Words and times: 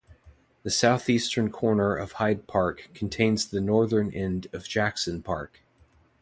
The 0.63 0.71
southeastern 0.71 1.51
corner 1.51 1.95
of 1.95 2.13
Hyde 2.13 2.47
Park 2.47 2.89
contains 2.95 3.45
the 3.47 3.61
northern 3.61 4.11
end 4.11 4.47
of 4.51 4.67
Jackson 4.67 5.21
Park. 5.21 5.61